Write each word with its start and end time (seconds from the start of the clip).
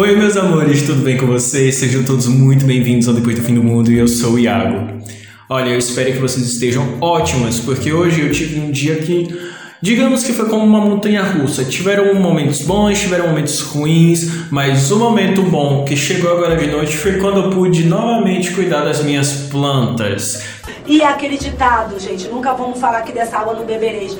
Oi, 0.00 0.16
meus 0.16 0.34
amores, 0.34 0.80
tudo 0.80 1.02
bem 1.02 1.18
com 1.18 1.26
vocês? 1.26 1.74
Sejam 1.74 2.02
todos 2.02 2.26
muito 2.26 2.64
bem-vindos 2.64 3.06
ao 3.06 3.12
Depois 3.12 3.36
do 3.36 3.42
Fim 3.42 3.54
do 3.54 3.62
Mundo 3.62 3.92
e 3.92 3.98
eu 3.98 4.08
sou 4.08 4.32
o 4.32 4.38
Iago. 4.38 4.98
Olha, 5.46 5.68
eu 5.68 5.78
espero 5.78 6.10
que 6.10 6.18
vocês 6.18 6.46
estejam 6.46 6.96
ótimas, 7.02 7.60
porque 7.60 7.92
hoje 7.92 8.22
eu 8.22 8.32
tive 8.32 8.60
um 8.60 8.70
dia 8.70 8.96
que, 8.96 9.28
digamos 9.82 10.24
que 10.24 10.32
foi 10.32 10.48
como 10.48 10.64
uma 10.64 10.80
montanha 10.80 11.22
russa. 11.22 11.66
Tiveram 11.66 12.14
momentos 12.14 12.62
bons, 12.62 12.98
tiveram 12.98 13.28
momentos 13.28 13.60
ruins, 13.60 14.50
mas 14.50 14.90
o 14.90 14.98
momento 14.98 15.42
bom 15.42 15.84
que 15.84 15.94
chegou 15.94 16.32
agora 16.32 16.56
de 16.56 16.68
noite 16.68 16.96
foi 16.96 17.18
quando 17.18 17.40
eu 17.40 17.50
pude 17.50 17.84
novamente 17.84 18.52
cuidar 18.52 18.80
das 18.84 19.04
minhas 19.04 19.48
plantas. 19.50 20.42
E 20.86 21.02
aquele 21.02 21.36
ditado, 21.36 22.00
gente, 22.00 22.26
nunca 22.28 22.54
vamos 22.54 22.80
falar 22.80 23.02
que 23.02 23.12
dessa 23.12 23.36
água 23.36 23.52
não 23.52 23.66
bebereis. 23.66 24.16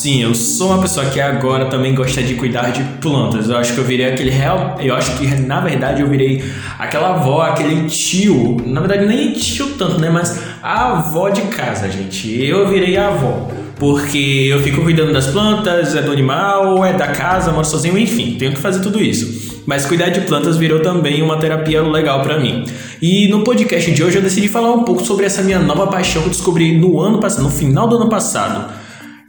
Sim, 0.00 0.22
eu 0.22 0.34
sou 0.34 0.68
uma 0.68 0.80
pessoa 0.80 1.04
que 1.04 1.20
agora 1.20 1.66
também 1.66 1.94
gosta 1.94 2.22
de 2.22 2.32
cuidar 2.32 2.70
de 2.70 2.82
plantas. 3.02 3.50
Eu 3.50 3.58
acho 3.58 3.74
que 3.74 3.80
eu 3.80 3.84
virei 3.84 4.06
aquele 4.06 4.30
real. 4.30 4.78
Eu 4.80 4.94
acho 4.94 5.14
que 5.18 5.26
na 5.26 5.60
verdade 5.60 6.00
eu 6.00 6.08
virei 6.08 6.42
aquela 6.78 7.10
avó, 7.16 7.42
aquele 7.42 7.86
tio. 7.86 8.56
Na 8.64 8.80
verdade, 8.80 9.04
nem 9.04 9.34
tio 9.34 9.74
tanto, 9.76 10.00
né? 10.00 10.08
Mas 10.08 10.40
a 10.62 10.92
avó 10.92 11.28
de 11.28 11.42
casa, 11.42 11.90
gente. 11.90 12.42
Eu 12.42 12.66
virei 12.66 12.96
a 12.96 13.08
avó. 13.08 13.50
Porque 13.78 14.46
eu 14.50 14.60
fico 14.60 14.80
cuidando 14.80 15.12
das 15.12 15.26
plantas, 15.26 15.94
é 15.94 16.00
do 16.00 16.10
animal, 16.12 16.82
é 16.82 16.94
da 16.94 17.08
casa, 17.08 17.52
moro 17.52 17.66
sozinho, 17.66 17.98
enfim, 17.98 18.36
tenho 18.38 18.52
que 18.52 18.58
fazer 18.58 18.80
tudo 18.80 19.02
isso. 19.02 19.62
Mas 19.66 19.84
cuidar 19.84 20.08
de 20.08 20.22
plantas 20.22 20.56
virou 20.56 20.80
também 20.80 21.20
uma 21.20 21.36
terapia 21.36 21.82
legal 21.82 22.22
para 22.22 22.40
mim. 22.40 22.64
E 23.02 23.28
no 23.28 23.44
podcast 23.44 23.90
de 23.90 24.02
hoje 24.02 24.16
eu 24.16 24.22
decidi 24.22 24.48
falar 24.48 24.72
um 24.72 24.82
pouco 24.82 25.04
sobre 25.04 25.26
essa 25.26 25.42
minha 25.42 25.58
nova 25.58 25.88
paixão 25.88 26.22
que 26.22 26.28
eu 26.28 26.32
descobri 26.32 26.78
no 26.78 26.98
ano 27.00 27.20
passado, 27.20 27.42
no 27.42 27.50
final 27.50 27.86
do 27.86 27.96
ano 27.96 28.08
passado 28.08 28.79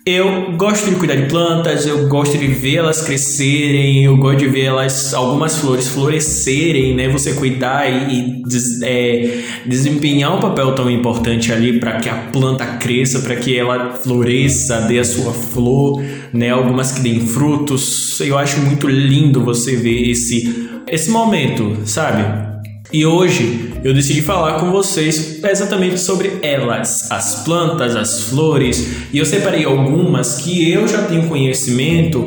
eu 0.03 0.53
gosto 0.57 0.89
de 0.89 0.95
cuidar 0.95 1.15
de 1.15 1.27
plantas, 1.27 1.85
eu 1.85 2.07
gosto 2.07 2.35
de 2.35 2.47
ver 2.47 2.77
elas 2.77 3.01
crescerem, 3.01 4.03
eu 4.03 4.17
gosto 4.17 4.39
de 4.39 4.47
ver 4.47 4.63
elas, 4.63 5.13
algumas 5.13 5.57
flores 5.57 5.89
florescerem, 5.89 6.95
né? 6.95 7.07
Você 7.09 7.33
cuidar 7.33 7.87
e, 7.87 8.39
e 8.39 8.43
des, 8.43 8.81
é, 8.81 9.43
desempenhar 9.65 10.35
um 10.35 10.39
papel 10.39 10.73
tão 10.73 10.89
importante 10.89 11.53
ali 11.53 11.79
para 11.79 11.97
que 11.97 12.09
a 12.09 12.15
planta 12.15 12.65
cresça, 12.77 13.19
para 13.19 13.35
que 13.35 13.55
ela 13.55 13.91
floresça, 13.91 14.81
dê 14.81 14.97
a 14.97 15.03
sua 15.03 15.33
flor, 15.33 16.03
né? 16.33 16.49
Algumas 16.49 16.91
que 16.91 17.01
deem 17.01 17.19
frutos. 17.27 18.19
Eu 18.21 18.39
acho 18.39 18.59
muito 18.59 18.87
lindo 18.87 19.43
você 19.43 19.75
ver 19.75 20.09
esse, 20.09 20.67
esse 20.87 21.11
momento, 21.11 21.77
sabe? 21.85 22.50
E 22.93 23.05
hoje 23.05 23.71
eu 23.85 23.93
decidi 23.93 24.21
falar 24.21 24.59
com 24.59 24.69
vocês 24.69 25.41
exatamente 25.41 25.97
sobre 25.97 26.39
elas, 26.41 27.09
as 27.09 27.43
plantas, 27.45 27.95
as 27.95 28.23
flores, 28.23 29.07
e 29.13 29.17
eu 29.17 29.25
separei 29.25 29.63
algumas 29.63 30.35
que 30.35 30.69
eu 30.69 30.85
já 30.85 31.03
tenho 31.03 31.25
conhecimento, 31.29 32.25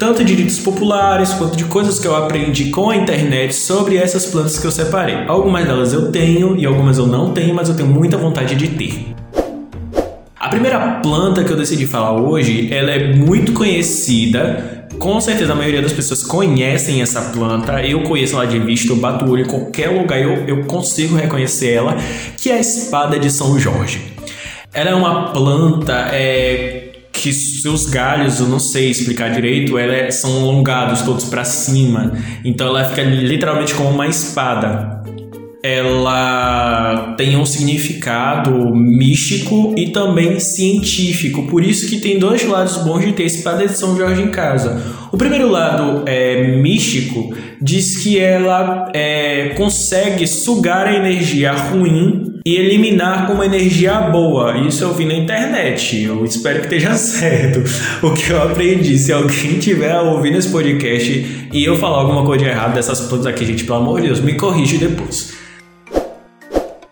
tanto 0.00 0.24
de 0.24 0.34
ditos 0.34 0.58
populares 0.58 1.32
quanto 1.34 1.56
de 1.56 1.64
coisas 1.64 2.00
que 2.00 2.08
eu 2.08 2.16
aprendi 2.16 2.70
com 2.70 2.90
a 2.90 2.96
internet 2.96 3.54
sobre 3.54 3.98
essas 3.98 4.26
plantas 4.26 4.58
que 4.58 4.66
eu 4.66 4.72
separei. 4.72 5.26
Algumas 5.28 5.64
delas 5.64 5.92
eu 5.92 6.10
tenho 6.10 6.56
e 6.58 6.66
algumas 6.66 6.98
eu 6.98 7.06
não 7.06 7.32
tenho, 7.32 7.54
mas 7.54 7.68
eu 7.68 7.76
tenho 7.76 7.88
muita 7.88 8.16
vontade 8.16 8.56
de 8.56 8.66
ter. 8.66 9.14
A 10.40 10.48
primeira 10.48 11.00
planta 11.02 11.44
que 11.44 11.52
eu 11.52 11.56
decidi 11.56 11.86
falar 11.86 12.20
hoje, 12.20 12.68
ela 12.72 12.90
é 12.90 13.14
muito 13.14 13.52
conhecida 13.52 14.79
com 15.00 15.18
certeza 15.18 15.54
a 15.54 15.56
maioria 15.56 15.80
das 15.80 15.94
pessoas 15.94 16.22
conhecem 16.22 17.00
essa 17.00 17.22
planta. 17.32 17.84
Eu 17.84 18.02
conheço 18.02 18.36
ela 18.36 18.46
de 18.46 18.58
vista, 18.58 18.92
eu 18.92 18.96
bato 18.96 19.24
o 19.24 19.30
olho 19.30 19.44
em 19.44 19.48
qualquer 19.48 19.88
lugar, 19.88 20.20
eu, 20.20 20.44
eu 20.46 20.64
consigo 20.64 21.16
reconhecer 21.16 21.72
ela, 21.72 21.96
que 22.36 22.50
é 22.50 22.54
a 22.54 22.60
espada 22.60 23.18
de 23.18 23.30
São 23.30 23.58
Jorge. 23.58 24.12
Ela 24.72 24.90
é 24.90 24.94
uma 24.94 25.32
planta 25.32 26.10
é, 26.12 26.92
que 27.10 27.32
seus 27.32 27.86
galhos, 27.86 28.40
eu 28.40 28.46
não 28.46 28.60
sei 28.60 28.90
explicar 28.90 29.30
direito, 29.30 29.76
ela 29.78 29.94
é, 29.94 30.10
são 30.10 30.42
alongados 30.42 31.00
todos 31.02 31.24
para 31.24 31.44
cima. 31.44 32.12
Então 32.44 32.68
ela 32.68 32.84
fica 32.84 33.02
literalmente 33.02 33.74
como 33.74 33.88
uma 33.88 34.06
espada 34.06 34.99
ela 35.62 37.14
tem 37.18 37.36
um 37.36 37.44
significado 37.44 38.74
místico 38.74 39.74
e 39.76 39.90
também 39.90 40.40
científico. 40.40 41.46
Por 41.48 41.62
isso 41.62 41.88
que 41.88 42.00
tem 42.00 42.18
dois 42.18 42.46
lados 42.46 42.78
bons 42.78 43.04
de 43.04 43.12
ter 43.12 43.24
esse 43.24 43.42
Padre 43.42 43.68
de 43.68 43.78
São 43.78 43.96
Jorge 43.96 44.22
em 44.22 44.30
casa. 44.30 44.82
O 45.12 45.18
primeiro 45.18 45.50
lado 45.50 46.04
é 46.06 46.56
místico, 46.56 47.34
diz 47.60 47.98
que 47.98 48.18
ela 48.18 48.90
é, 48.94 49.50
consegue 49.56 50.26
sugar 50.26 50.86
a 50.86 50.94
energia 50.94 51.52
ruim 51.52 52.40
e 52.46 52.56
eliminar 52.56 53.26
com 53.26 53.34
uma 53.34 53.44
energia 53.44 54.00
boa. 54.00 54.56
Isso 54.66 54.82
eu 54.82 54.94
vi 54.94 55.04
na 55.04 55.14
internet. 55.14 56.04
Eu 56.04 56.24
espero 56.24 56.60
que 56.60 56.66
esteja 56.66 56.94
certo 56.96 57.62
o 58.02 58.14
que 58.14 58.30
eu 58.30 58.42
aprendi. 58.42 58.96
Se 58.96 59.12
alguém 59.12 59.58
tiver 59.58 59.94
ouvindo 60.00 60.38
esse 60.38 60.48
podcast 60.48 61.48
e 61.52 61.64
eu 61.64 61.76
falar 61.76 61.98
alguma 61.98 62.24
coisa 62.24 62.44
de 62.44 62.50
errado 62.50 62.74
dessas 62.74 63.00
plantas 63.00 63.26
aqui, 63.26 63.44
gente, 63.44 63.64
pelo 63.64 63.78
amor 63.78 64.00
de 64.00 64.06
Deus, 64.06 64.20
me 64.20 64.34
corrige 64.34 64.78
depois. 64.78 65.39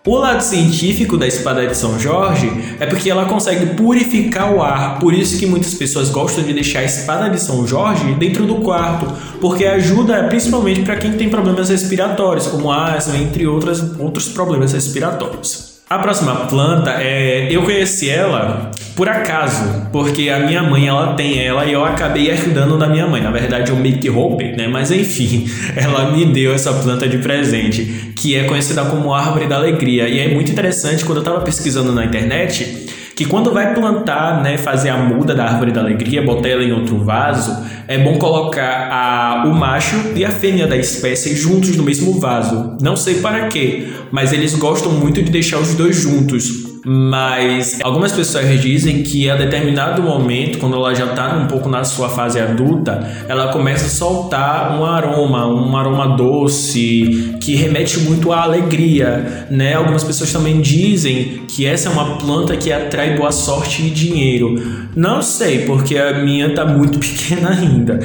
O 0.09 0.17
lado 0.17 0.41
científico 0.41 1.17
da 1.17 1.27
espada 1.27 1.67
de 1.67 1.77
São 1.77 1.99
Jorge 1.99 2.51
é 2.79 2.87
porque 2.87 3.11
ela 3.11 3.25
consegue 3.25 3.75
purificar 3.75 4.51
o 4.51 4.59
ar, 4.59 4.97
por 4.97 5.13
isso 5.13 5.37
que 5.37 5.45
muitas 5.45 5.75
pessoas 5.75 6.09
gostam 6.09 6.43
de 6.43 6.51
deixar 6.51 6.79
a 6.79 6.83
espada 6.83 7.29
de 7.29 7.39
São 7.39 7.67
Jorge 7.67 8.15
dentro 8.15 8.47
do 8.47 8.55
quarto, 8.55 9.05
porque 9.39 9.65
ajuda 9.65 10.23
principalmente 10.23 10.81
para 10.81 10.95
quem 10.95 11.11
tem 11.11 11.29
problemas 11.29 11.69
respiratórios, 11.69 12.47
como 12.47 12.71
asma, 12.71 13.17
entre 13.17 13.45
outras, 13.45 13.83
outros 13.99 14.27
problemas 14.29 14.73
respiratórios. 14.73 15.77
A 15.87 15.99
próxima 15.99 16.35
planta 16.47 16.89
é. 16.99 17.47
Eu 17.51 17.61
conheci 17.61 18.09
ela 18.09 18.71
por 18.99 19.07
acaso, 19.07 19.63
porque 19.93 20.29
a 20.29 20.39
minha 20.39 20.61
mãe 20.61 20.89
ela 20.89 21.13
tem 21.13 21.41
ela 21.41 21.63
e 21.63 21.71
eu 21.71 21.85
acabei 21.85 22.29
ajudando 22.31 22.77
da 22.77 22.85
minha 22.85 23.07
mãe. 23.07 23.21
Na 23.21 23.31
verdade, 23.31 23.71
eu 23.71 23.77
meio 23.77 23.97
que 23.97 24.09
roubei, 24.09 24.51
né? 24.57 24.67
Mas 24.67 24.91
enfim, 24.91 25.49
ela 25.73 26.11
me 26.11 26.25
deu 26.25 26.53
essa 26.53 26.73
planta 26.73 27.07
de 27.07 27.17
presente, 27.19 28.11
que 28.13 28.35
é 28.35 28.43
conhecida 28.43 28.83
como 28.83 29.13
árvore 29.13 29.47
da 29.47 29.55
alegria. 29.55 30.09
E 30.09 30.19
é 30.19 30.27
muito 30.27 30.51
interessante 30.51 31.05
quando 31.05 31.19
eu 31.19 31.21
estava 31.21 31.39
pesquisando 31.39 31.93
na 31.93 32.03
internet 32.03 32.89
que 33.15 33.23
quando 33.23 33.53
vai 33.53 33.73
plantar, 33.73 34.43
né, 34.43 34.57
fazer 34.57 34.89
a 34.89 34.97
muda 34.97 35.33
da 35.33 35.45
árvore 35.45 35.71
da 35.71 35.79
alegria, 35.79 36.21
botar 36.21 36.49
ela 36.49 36.63
em 36.63 36.73
outro 36.73 37.01
vaso, 37.01 37.55
é 37.87 37.97
bom 37.97 38.17
colocar 38.17 38.89
a, 38.91 39.45
o 39.47 39.55
macho 39.55 39.95
e 40.13 40.25
a 40.25 40.29
fêmea 40.29 40.67
da 40.67 40.75
espécie 40.75 41.37
juntos 41.37 41.77
no 41.77 41.83
mesmo 41.83 42.19
vaso. 42.19 42.75
Não 42.81 42.97
sei 42.97 43.21
para 43.21 43.47
quê, 43.47 43.87
mas 44.11 44.33
eles 44.33 44.55
gostam 44.55 44.91
muito 44.91 45.23
de 45.23 45.31
deixar 45.31 45.59
os 45.59 45.73
dois 45.73 45.95
juntos 45.95 46.68
mas 46.85 47.79
algumas 47.83 48.11
pessoas 48.11 48.59
dizem 48.61 49.03
que 49.03 49.29
a 49.29 49.35
determinado 49.35 50.01
momento, 50.01 50.59
quando 50.59 50.75
ela 50.75 50.93
já 50.93 51.05
está 51.05 51.35
um 51.35 51.47
pouco 51.47 51.69
na 51.69 51.83
sua 51.83 52.09
fase 52.09 52.39
adulta, 52.39 53.25
ela 53.27 53.51
começa 53.51 53.85
a 53.85 53.89
soltar 53.89 54.79
um 54.79 54.85
aroma, 54.85 55.47
um 55.47 55.75
aroma 55.75 56.15
doce 56.15 57.37
que 57.41 57.55
remete 57.55 57.99
muito 57.99 58.31
à 58.31 58.43
alegria, 58.43 59.47
né? 59.49 59.73
Algumas 59.73 60.03
pessoas 60.03 60.31
também 60.31 60.61
dizem 60.61 61.43
que 61.47 61.65
essa 61.65 61.89
é 61.89 61.91
uma 61.91 62.17
planta 62.17 62.55
que 62.55 62.71
atrai 62.71 63.15
boa 63.15 63.31
sorte 63.31 63.83
e 63.83 63.89
dinheiro. 63.89 64.55
Não 64.95 65.21
sei, 65.21 65.65
porque 65.65 65.97
a 65.97 66.19
minha 66.19 66.47
está 66.47 66.65
muito 66.65 66.99
pequena 66.99 67.51
ainda. 67.51 67.99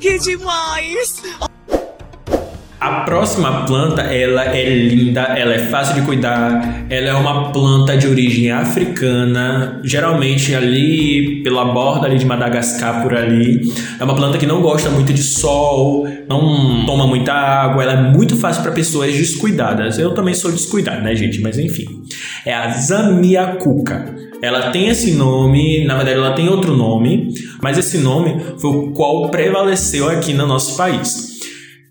Que 0.00 0.18
demais! 0.18 1.22
A 2.86 3.00
próxima 3.00 3.66
planta, 3.66 4.02
ela 4.02 4.44
é 4.44 4.72
linda, 4.72 5.22
ela 5.22 5.54
é 5.54 5.58
fácil 5.58 5.96
de 5.96 6.02
cuidar, 6.02 6.86
ela 6.88 7.08
é 7.08 7.14
uma 7.14 7.50
planta 7.50 7.96
de 7.96 8.06
origem 8.06 8.48
africana, 8.52 9.80
geralmente 9.82 10.54
ali 10.54 11.42
pela 11.42 11.64
borda 11.64 12.06
ali 12.06 12.16
de 12.16 12.24
Madagascar 12.24 13.02
por 13.02 13.12
ali. 13.12 13.72
É 13.98 14.04
uma 14.04 14.14
planta 14.14 14.38
que 14.38 14.46
não 14.46 14.62
gosta 14.62 14.88
muito 14.88 15.12
de 15.12 15.24
sol, 15.24 16.06
não 16.28 16.86
toma 16.86 17.08
muita 17.08 17.32
água, 17.32 17.82
ela 17.82 17.92
é 17.94 18.02
muito 18.02 18.36
fácil 18.36 18.62
para 18.62 18.70
pessoas 18.70 19.12
descuidadas. 19.12 19.98
Eu 19.98 20.14
também 20.14 20.34
sou 20.34 20.52
descuidado, 20.52 21.02
né, 21.02 21.16
gente? 21.16 21.40
Mas 21.40 21.58
enfim. 21.58 21.86
É 22.44 22.54
a 22.54 22.70
Zamiacuca. 22.70 24.14
Ela 24.40 24.70
tem 24.70 24.86
esse 24.86 25.10
nome, 25.10 25.84
na 25.86 25.96
verdade 25.96 26.18
ela 26.20 26.34
tem 26.34 26.48
outro 26.48 26.76
nome, 26.76 27.34
mas 27.60 27.78
esse 27.78 27.98
nome 27.98 28.36
foi 28.60 28.70
o 28.70 28.92
qual 28.92 29.28
prevaleceu 29.28 30.08
aqui 30.08 30.32
no 30.32 30.46
nosso 30.46 30.76
país. 30.76 31.25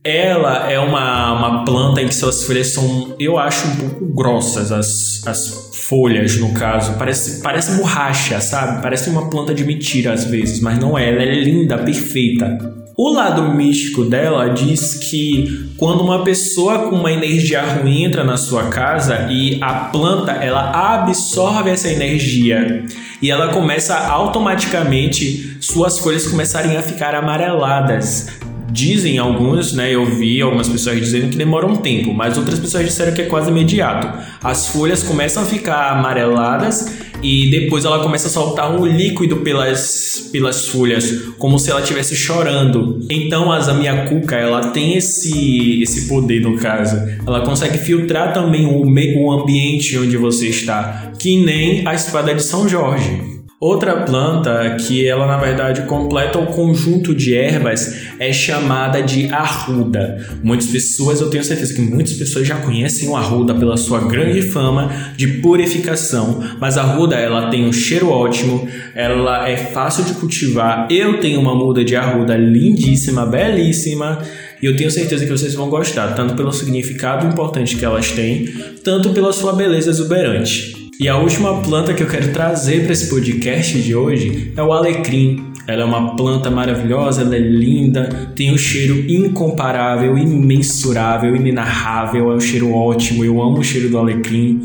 Ela 0.05 0.71
é 0.71 0.79
uma, 0.79 1.33
uma 1.33 1.65
planta 1.65 1.99
em 1.99 2.07
que 2.07 2.13
suas 2.13 2.43
folhas 2.43 2.67
são, 2.67 3.15
eu 3.19 3.39
acho, 3.39 3.67
um 3.67 3.75
pouco 3.77 4.05
grossas, 4.05 4.71
as, 4.71 5.25
as 5.25 5.71
folhas, 5.73 6.37
no 6.37 6.53
caso. 6.53 6.93
Parece, 6.93 7.41
parece 7.41 7.71
borracha, 7.71 8.39
sabe? 8.39 8.83
Parece 8.83 9.09
uma 9.09 9.31
planta 9.31 9.51
de 9.51 9.63
mentira 9.63 10.13
às 10.13 10.25
vezes, 10.25 10.59
mas 10.59 10.77
não 10.77 10.95
é. 10.95 11.09
Ela 11.09 11.23
é 11.23 11.33
linda, 11.43 11.79
perfeita. 11.79 12.85
O 12.95 13.09
lado 13.09 13.51
místico 13.55 14.05
dela 14.05 14.49
diz 14.49 14.93
que 14.93 15.71
quando 15.75 16.01
uma 16.01 16.23
pessoa 16.23 16.87
com 16.87 16.97
uma 16.97 17.11
energia 17.11 17.63
ruim 17.63 18.03
entra 18.03 18.23
na 18.23 18.37
sua 18.37 18.65
casa 18.69 19.27
e 19.31 19.57
a 19.59 19.73
planta 19.73 20.33
ela 20.33 20.69
absorve 21.01 21.71
essa 21.71 21.89
energia 21.89 22.85
e 23.21 23.31
ela 23.31 23.51
começa 23.51 23.97
automaticamente 23.97 25.57
suas 25.59 25.97
folhas 25.97 26.27
começarem 26.27 26.77
a 26.77 26.83
ficar 26.83 27.15
amareladas 27.15 28.27
Dizem 28.69 29.17
alguns, 29.17 29.73
né? 29.73 29.93
Eu 29.93 30.05
vi 30.05 30.41
algumas 30.41 30.67
pessoas 30.67 30.99
dizendo 30.99 31.29
que 31.29 31.37
demora 31.37 31.65
um 31.65 31.77
tempo, 31.77 32.13
mas 32.13 32.37
outras 32.37 32.59
pessoas 32.59 32.85
disseram 32.85 33.13
que 33.13 33.21
é 33.21 33.25
quase 33.25 33.49
imediato. 33.49 34.07
As 34.43 34.67
folhas 34.67 35.03
começam 35.03 35.43
a 35.43 35.45
ficar 35.45 35.91
amareladas 35.91 37.05
e 37.21 37.49
depois 37.49 37.85
ela 37.85 38.03
começa 38.03 38.27
a 38.27 38.29
soltar 38.29 38.71
um 38.71 38.85
líquido 38.85 39.37
pelas, 39.37 40.29
pelas 40.31 40.67
folhas, 40.67 41.11
como 41.37 41.57
se 41.57 41.71
ela 41.71 41.81
estivesse 41.81 42.15
chorando. 42.15 42.99
Então 43.09 43.51
a 43.51 43.59
Zamiacuca, 43.59 44.35
ela 44.35 44.69
tem 44.69 44.95
esse, 44.95 45.81
esse 45.81 46.07
poder 46.07 46.41
no 46.41 46.57
caso. 46.57 46.97
Ela 47.25 47.41
consegue 47.41 47.77
filtrar 47.77 48.33
também 48.33 48.65
o, 48.65 48.85
o 48.85 49.31
ambiente 49.31 49.97
onde 49.97 50.17
você 50.17 50.49
está, 50.49 51.13
que 51.17 51.37
nem 51.37 51.87
a 51.87 51.93
espada 51.93 52.33
de 52.33 52.43
São 52.43 52.67
Jorge. 52.67 53.35
Outra 53.65 54.01
planta 54.01 54.75
que 54.75 55.07
ela 55.07 55.25
na 55.25 55.37
verdade 55.37 55.87
completa 55.87 56.37
o 56.37 56.45
conjunto 56.45 57.15
de 57.15 57.35
ervas 57.35 57.95
é 58.19 58.31
chamada 58.31 59.01
de 59.01 59.27
arruda. 59.33 60.23
Muitas 60.43 60.67
pessoas, 60.67 61.19
eu 61.19 61.31
tenho 61.31 61.43
certeza 61.43 61.73
que 61.73 61.81
muitas 61.81 62.13
pessoas 62.13 62.47
já 62.47 62.57
conhecem 62.57 63.09
o 63.09 63.15
arruda 63.15 63.55
pela 63.55 63.75
sua 63.75 64.01
grande 64.01 64.43
fama 64.43 64.91
de 65.17 65.39
purificação, 65.39 66.43
mas 66.59 66.77
a 66.77 66.83
arruda 66.83 67.15
ela 67.15 67.49
tem 67.49 67.65
um 67.65 67.73
cheiro 67.73 68.11
ótimo, 68.11 68.67
ela 68.93 69.49
é 69.49 69.57
fácil 69.57 70.03
de 70.03 70.13
cultivar. 70.13 70.87
Eu 70.91 71.19
tenho 71.19 71.39
uma 71.39 71.55
muda 71.55 71.83
de 71.83 71.95
arruda 71.95 72.37
lindíssima, 72.37 73.25
belíssima. 73.25 74.21
E 74.61 74.67
eu 74.67 74.75
tenho 74.75 74.91
certeza 74.91 75.25
que 75.25 75.31
vocês 75.31 75.55
vão 75.55 75.71
gostar, 75.71 76.13
tanto 76.13 76.35
pelo 76.35 76.51
significado 76.51 77.25
importante 77.25 77.75
que 77.75 77.83
elas 77.83 78.11
têm, 78.11 78.45
tanto 78.83 79.09
pela 79.09 79.33
sua 79.33 79.53
beleza 79.53 79.89
exuberante. 79.89 80.84
E 80.97 81.09
a 81.09 81.17
última 81.17 81.61
planta 81.61 81.93
que 81.93 82.01
eu 82.01 82.07
quero 82.07 82.31
trazer 82.31 82.83
para 82.83 82.93
esse 82.93 83.09
podcast 83.09 83.81
de 83.81 83.93
hoje 83.93 84.53
é 84.55 84.63
o 84.63 84.71
alecrim. 84.71 85.51
Ela 85.67 85.81
é 85.81 85.85
uma 85.85 86.15
planta 86.15 86.49
maravilhosa, 86.49 87.21
ela 87.21 87.35
é 87.35 87.39
linda, 87.39 88.31
tem 88.33 88.53
um 88.53 88.57
cheiro 88.57 89.03
incomparável, 89.11 90.17
imensurável, 90.17 91.35
inenarrável, 91.35 92.31
é 92.31 92.35
um 92.35 92.39
cheiro 92.39 92.71
ótimo. 92.71 93.25
Eu 93.25 93.41
amo 93.41 93.59
o 93.59 93.63
cheiro 93.63 93.89
do 93.89 93.97
alecrim. 93.97 94.61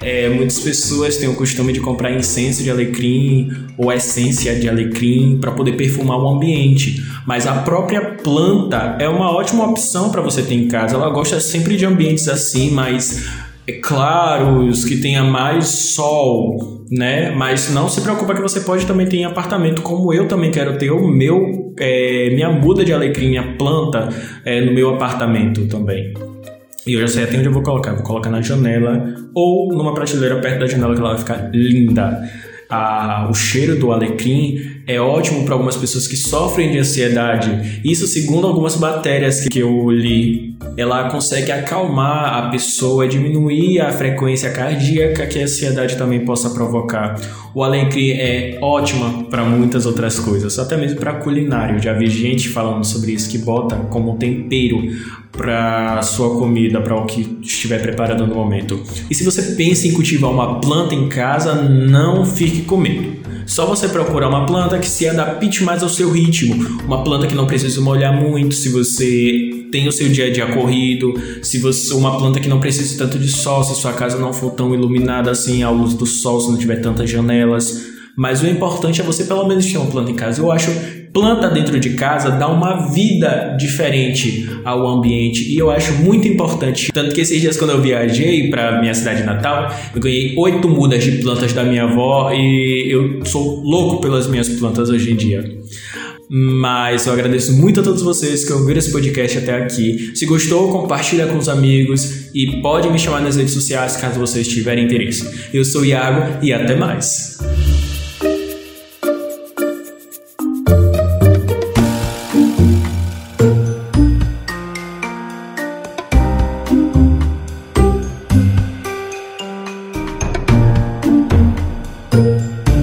É, 0.00 0.30
muitas 0.30 0.60
pessoas 0.60 1.18
têm 1.18 1.28
o 1.28 1.34
costume 1.34 1.74
de 1.74 1.80
comprar 1.80 2.10
incenso 2.10 2.62
de 2.62 2.70
alecrim 2.70 3.50
ou 3.76 3.92
essência 3.92 4.54
de 4.54 4.68
alecrim 4.68 5.38
para 5.40 5.52
poder 5.52 5.72
perfumar 5.72 6.18
o 6.18 6.28
ambiente, 6.28 7.02
mas 7.26 7.46
a 7.46 7.52
própria 7.52 8.00
planta 8.22 8.96
é 8.98 9.08
uma 9.08 9.30
ótima 9.30 9.68
opção 9.68 10.10
para 10.10 10.22
você 10.22 10.42
ter 10.42 10.54
em 10.54 10.68
casa. 10.68 10.94
Ela 10.94 11.10
gosta 11.10 11.38
sempre 11.40 11.76
de 11.76 11.84
ambientes 11.84 12.28
assim, 12.28 12.70
mais 12.70 13.26
é 13.26 13.45
claros, 13.72 14.84
que 14.84 14.96
tenha 14.96 15.22
mais 15.22 15.66
sol, 15.66 16.84
né? 16.90 17.30
Mas 17.30 17.72
não 17.72 17.88
se 17.88 18.00
preocupa 18.00 18.34
que 18.34 18.40
você 18.40 18.60
pode 18.60 18.86
também 18.86 19.06
ter 19.06 19.18
em 19.18 19.24
apartamento, 19.24 19.82
como 19.82 20.12
eu 20.12 20.28
também 20.28 20.50
quero 20.50 20.78
ter 20.78 20.90
o 20.90 21.08
meu, 21.08 21.74
é, 21.78 22.30
minha 22.30 22.50
muda 22.50 22.84
de 22.84 22.92
alecrim, 22.92 23.30
minha 23.30 23.56
planta 23.56 24.08
é, 24.44 24.60
no 24.60 24.72
meu 24.72 24.94
apartamento 24.94 25.66
também. 25.66 26.14
E 26.86 26.94
eu 26.94 27.00
já 27.00 27.08
sei 27.08 27.24
até 27.24 27.36
onde 27.36 27.46
eu 27.46 27.52
vou 27.52 27.62
colocar. 27.62 27.94
Vou 27.94 28.04
colocar 28.04 28.30
na 28.30 28.40
janela 28.40 29.12
ou 29.34 29.74
numa 29.74 29.92
prateleira 29.92 30.36
perto 30.36 30.60
da 30.60 30.66
janela 30.66 30.94
que 30.94 31.00
ela 31.00 31.10
vai 31.10 31.18
ficar 31.18 31.50
linda. 31.52 32.22
Ah, 32.68 33.28
o 33.30 33.34
cheiro 33.34 33.78
do 33.78 33.92
alecrim 33.92 34.82
é 34.86 35.00
ótimo 35.00 35.44
para 35.44 35.54
algumas 35.54 35.76
pessoas 35.76 36.06
que 36.06 36.16
sofrem 36.16 36.70
de 36.70 36.78
ansiedade. 36.78 37.80
Isso, 37.84 38.06
segundo 38.06 38.46
algumas 38.46 38.76
matérias 38.76 39.46
que 39.48 39.58
eu 39.58 39.90
li, 39.90 40.56
ela 40.76 41.08
consegue 41.08 41.50
acalmar 41.52 42.34
a 42.34 42.48
pessoa, 42.50 43.06
diminuir 43.06 43.80
a 43.80 43.92
frequência 43.92 44.50
cardíaca 44.50 45.26
que 45.26 45.38
a 45.38 45.42
ansiedade 45.42 45.96
também 45.96 46.24
possa 46.24 46.50
provocar. 46.50 47.20
O 47.54 47.64
alecrim 47.64 48.10
é 48.10 48.58
ótima 48.60 49.24
para 49.24 49.44
muitas 49.44 49.86
outras 49.86 50.18
coisas, 50.18 50.58
até 50.58 50.76
mesmo 50.76 50.98
para 50.98 51.14
culinário. 51.14 51.82
Já 51.82 51.92
vi 51.92 52.08
gente 52.08 52.48
falando 52.48 52.84
sobre 52.84 53.12
isso 53.12 53.30
que 53.30 53.38
bota 53.38 53.76
como 53.76 54.16
tempero 54.16 54.82
para 55.32 56.00
sua 56.02 56.38
comida, 56.38 56.80
para 56.80 56.96
o 56.96 57.04
que 57.04 57.38
estiver 57.42 57.80
preparando 57.80 58.26
no 58.26 58.34
momento. 58.34 58.82
E 59.10 59.14
se 59.14 59.22
você 59.24 59.42
pensa 59.54 59.86
em 59.86 59.92
cultivar 59.92 60.30
uma 60.30 60.60
planta 60.60 60.94
em 60.94 61.08
casa, 61.08 61.54
não 61.54 62.24
fique 62.24 62.55
com 62.62 62.76
medo. 62.76 63.16
Só 63.46 63.64
você 63.64 63.88
procurar 63.88 64.28
uma 64.28 64.44
planta 64.44 64.78
que 64.78 64.88
se 64.88 65.08
adapte 65.08 65.62
mais 65.62 65.82
ao 65.82 65.88
seu 65.88 66.10
ritmo, 66.10 66.80
uma 66.84 67.04
planta 67.04 67.26
que 67.26 67.34
não 67.34 67.46
precisa 67.46 67.80
molhar 67.80 68.12
muito, 68.12 68.54
se 68.54 68.68
você 68.68 69.68
tem 69.70 69.86
o 69.86 69.92
seu 69.92 70.08
dia 70.08 70.26
a 70.26 70.32
dia 70.32 70.46
corrido, 70.46 71.14
se 71.42 71.58
você 71.58 71.94
uma 71.94 72.18
planta 72.18 72.40
que 72.40 72.48
não 72.48 72.60
precisa 72.60 72.98
tanto 72.98 73.18
de 73.18 73.28
sol, 73.28 73.62
se 73.62 73.74
sua 73.74 73.92
casa 73.92 74.18
não 74.18 74.32
for 74.32 74.50
tão 74.50 74.74
iluminada 74.74 75.30
assim 75.30 75.62
à 75.62 75.70
luz 75.70 75.94
do 75.94 76.06
sol, 76.06 76.40
se 76.40 76.50
não 76.50 76.58
tiver 76.58 76.80
tantas 76.80 77.08
janelas. 77.08 77.86
Mas 78.16 78.42
o 78.42 78.46
importante 78.46 79.00
é 79.00 79.04
você 79.04 79.24
pelo 79.24 79.46
menos 79.46 79.66
ter 79.66 79.76
uma 79.76 79.90
planta 79.90 80.10
em 80.10 80.14
casa. 80.14 80.40
Eu 80.40 80.50
acho 80.50 80.70
planta 81.16 81.48
dentro 81.48 81.80
de 81.80 81.94
casa 81.94 82.30
dá 82.30 82.46
uma 82.46 82.90
vida 82.90 83.56
diferente 83.58 84.46
ao 84.62 84.86
ambiente 84.86 85.50
e 85.50 85.56
eu 85.56 85.70
acho 85.70 85.94
muito 85.94 86.28
importante. 86.28 86.92
Tanto 86.92 87.14
que 87.14 87.22
esses 87.22 87.40
dias 87.40 87.56
quando 87.56 87.70
eu 87.70 87.80
viajei 87.80 88.50
para 88.50 88.78
minha 88.82 88.92
cidade 88.92 89.22
natal, 89.22 89.74
eu 89.94 90.00
ganhei 90.02 90.34
oito 90.36 90.68
mudas 90.68 91.02
de 91.02 91.12
plantas 91.12 91.54
da 91.54 91.64
minha 91.64 91.84
avó 91.84 92.30
e 92.34 92.92
eu 92.92 93.24
sou 93.24 93.62
louco 93.62 94.02
pelas 94.02 94.26
minhas 94.26 94.46
plantas 94.50 94.90
hoje 94.90 95.10
em 95.10 95.16
dia. 95.16 95.42
Mas 96.28 97.06
eu 97.06 97.14
agradeço 97.14 97.54
muito 97.54 97.80
a 97.80 97.82
todos 97.82 98.02
vocês 98.02 98.44
que 98.44 98.52
ouviram 98.52 98.78
esse 98.78 98.92
podcast 98.92 99.38
até 99.38 99.54
aqui. 99.54 100.12
Se 100.14 100.26
gostou, 100.26 100.70
compartilha 100.70 101.26
com 101.28 101.38
os 101.38 101.48
amigos 101.48 102.28
e 102.34 102.60
pode 102.60 102.90
me 102.90 102.98
chamar 102.98 103.22
nas 103.22 103.36
redes 103.36 103.54
sociais 103.54 103.96
caso 103.96 104.20
vocês 104.20 104.46
tiverem 104.46 104.84
interesse. 104.84 105.48
Eu 105.54 105.64
sou 105.64 105.82
Iago 105.82 106.44
e 106.44 106.52
até 106.52 106.76
mais. 106.76 107.38